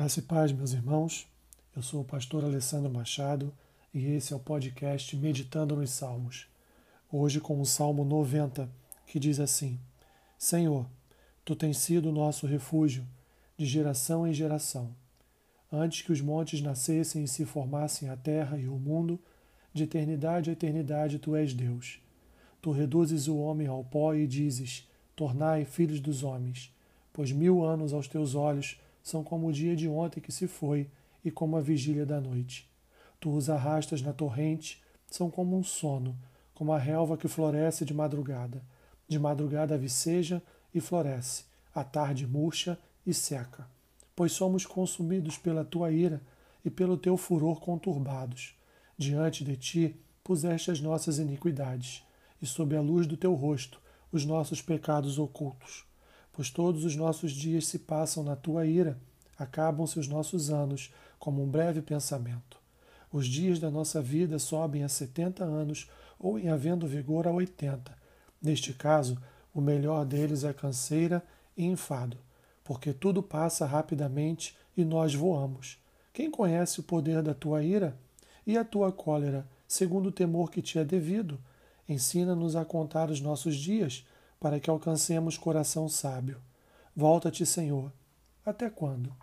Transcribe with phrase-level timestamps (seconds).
[0.00, 1.28] Graça e paz, meus irmãos.
[1.76, 3.52] Eu sou o pastor Alessandro Machado
[3.92, 6.46] e esse é o podcast Meditando nos Salmos.
[7.12, 8.66] Hoje com o Salmo 90,
[9.06, 9.78] que diz assim:
[10.38, 10.86] Senhor,
[11.44, 13.06] tu tens sido nosso refúgio
[13.58, 14.96] de geração em geração.
[15.70, 19.20] Antes que os montes nascessem e se formassem a terra e o mundo,
[19.70, 22.00] de eternidade a eternidade tu és Deus.
[22.62, 26.74] Tu reduzes o homem ao pó e dizes: Tornai filhos dos homens,
[27.12, 28.80] pois mil anos aos teus olhos
[29.10, 30.88] são como o dia de ontem que se foi
[31.24, 32.70] e como a vigília da noite.
[33.18, 34.80] Tu os arrastas na torrente,
[35.10, 36.16] são como um sono,
[36.54, 38.62] como a relva que floresce de madrugada.
[39.08, 40.40] De madrugada viceja
[40.72, 41.44] e floresce,
[41.74, 43.66] à tarde murcha e seca.
[44.14, 46.22] Pois somos consumidos pela tua ira
[46.64, 48.54] e pelo teu furor conturbados.
[48.96, 52.04] Diante de ti puseste as nossas iniquidades,
[52.40, 53.80] e sob a luz do teu rosto
[54.12, 55.84] os nossos pecados ocultos
[56.32, 58.98] pois todos os nossos dias se passam na tua ira,
[59.40, 62.58] acabam-se os nossos anos como um breve pensamento.
[63.10, 67.96] Os dias da nossa vida sobem a setenta anos, ou em havendo vigor a oitenta.
[68.40, 69.16] Neste caso,
[69.54, 71.24] o melhor deles é canseira
[71.56, 72.18] e enfado,
[72.62, 75.78] porque tudo passa rapidamente e nós voamos.
[76.12, 77.96] Quem conhece o poder da tua ira
[78.46, 81.38] e a tua cólera, segundo o temor que te é devido?
[81.88, 84.06] Ensina-nos a contar os nossos dias,
[84.38, 86.40] para que alcancemos coração sábio.
[86.94, 87.92] Volta-te, Senhor.
[88.44, 89.14] Até quando?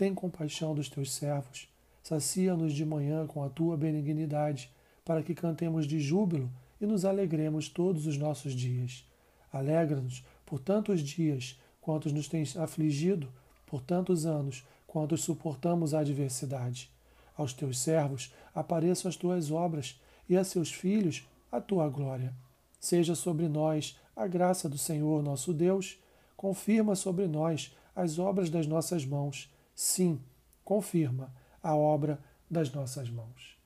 [0.00, 1.68] Tem compaixão dos teus servos.
[2.02, 4.70] Sacia-nos de manhã com a tua benignidade,
[5.04, 9.04] para que cantemos de júbilo e nos alegremos todos os nossos dias.
[9.52, 13.28] Alegra-nos por tantos dias quantos nos tens afligido,
[13.66, 16.90] por tantos anos quantos suportamos a adversidade.
[17.36, 22.32] Aos teus servos apareçam as tuas obras, e a seus filhos a tua glória.
[22.80, 25.98] Seja sobre nós a graça do Senhor nosso Deus,
[26.38, 29.50] confirma sobre nós as obras das nossas mãos.
[29.74, 30.20] Sim,
[30.64, 31.32] confirma
[31.62, 32.18] a obra
[32.50, 33.58] das nossas mãos.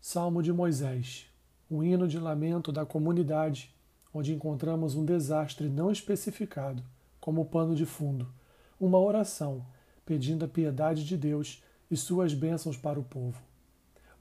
[0.00, 1.26] Salmo de Moisés,
[1.70, 3.74] um hino de lamento da comunidade,
[4.12, 6.82] onde encontramos um desastre não especificado
[7.20, 8.32] como pano de fundo,
[8.80, 9.66] uma oração
[10.06, 13.42] pedindo a piedade de Deus e suas bênçãos para o povo.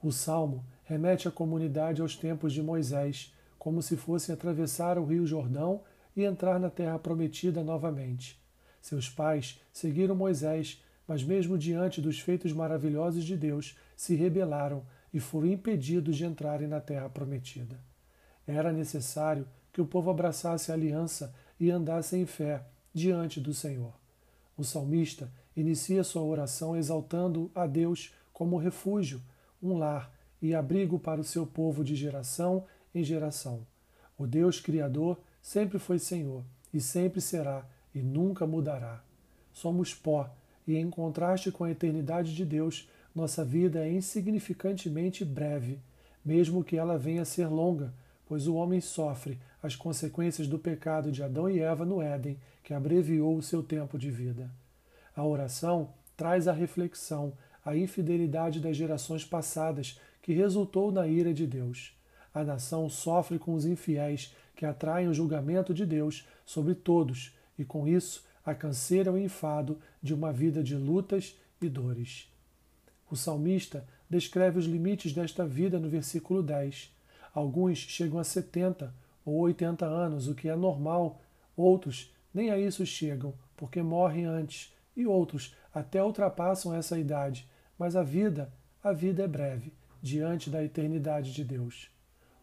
[0.03, 5.25] O salmo remete a comunidade aos tempos de Moisés, como se fossem atravessar o rio
[5.25, 5.81] Jordão
[6.16, 8.39] e entrar na terra prometida novamente.
[8.87, 14.81] Seus pais seguiram Moisés, mas, mesmo diante dos feitos maravilhosos de Deus, se rebelaram
[15.13, 17.77] e foram impedidos de entrarem na terra prometida.
[18.47, 23.93] Era necessário que o povo abraçasse a aliança e andasse em fé diante do Senhor.
[24.55, 29.21] O salmista inicia sua oração exaltando a Deus como refúgio,
[29.61, 30.09] um lar
[30.41, 32.63] e abrigo para o seu povo de geração
[32.95, 33.67] em geração.
[34.17, 39.01] O Deus Criador sempre foi Senhor e sempre será e nunca mudará.
[39.51, 40.29] Somos pó
[40.67, 45.79] e, em contraste com a eternidade de Deus, nossa vida é insignificantemente breve,
[46.23, 47.91] mesmo que ela venha a ser longa,
[48.27, 52.73] pois o homem sofre as consequências do pecado de Adão e Eva no Éden, que
[52.73, 54.51] abreviou o seu tempo de vida.
[55.15, 57.33] A oração traz a reflexão
[57.65, 61.97] a infidelidade das gerações passadas que resultou na ira de Deus.
[62.33, 67.66] A nação sofre com os infiéis que atraem o julgamento de Deus sobre todos e,
[67.66, 72.31] com isso, a canseira o enfado de uma vida de lutas e dores.
[73.09, 76.94] O salmista descreve os limites desta vida no versículo 10.
[77.34, 78.94] Alguns chegam a 70
[79.25, 81.22] ou 80 anos, o que é normal,
[81.56, 87.47] outros nem a isso chegam, porque morrem antes, e outros até ultrapassam essa idade,
[87.78, 88.51] mas a vida,
[88.84, 91.89] a vida é breve, diante da eternidade de Deus.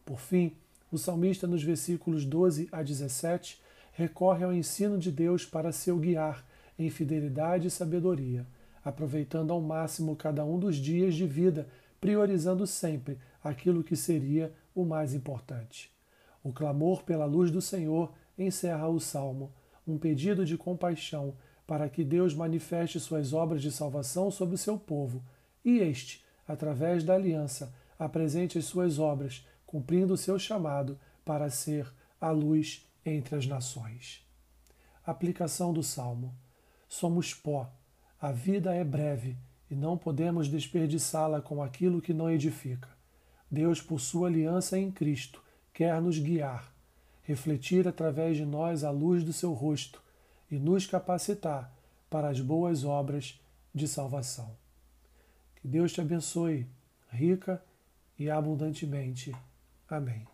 [0.05, 0.57] Por fim,
[0.91, 3.61] o salmista, nos versículos 12 a 17,
[3.95, 6.45] recorre ao ensino de Deus para seu guiar
[6.79, 8.47] em fidelidade e sabedoria,
[8.85, 11.69] aproveitando ao máximo cada um dos dias de vida,
[12.01, 15.93] priorizando sempre aquilo que seria o mais importante.
[16.43, 19.53] O clamor pela luz do Senhor encerra o salmo,
[19.87, 21.35] um pedido de compaixão
[21.67, 25.23] para que Deus manifeste suas obras de salvação sobre o seu povo,
[25.65, 31.91] e este, através da aliança, apresente as suas obras, cumprindo o seu chamado para ser
[32.21, 34.27] a luz entre as nações.
[35.05, 36.35] Aplicação do Salmo:
[36.89, 37.71] Somos pó,
[38.21, 39.37] a vida é breve
[39.71, 42.89] e não podemos desperdiçá-la com aquilo que não edifica.
[43.51, 45.43] Deus, por sua aliança em Cristo,
[45.73, 46.73] quer nos guiar,
[47.23, 50.03] refletir através de nós a luz do seu rosto
[50.51, 51.73] e nos capacitar
[52.09, 53.41] para as boas obras
[53.75, 54.57] de salvação.
[55.57, 56.67] Que Deus te abençoe
[57.11, 57.63] rica
[58.19, 59.35] e abundantemente.
[59.89, 60.34] Amém.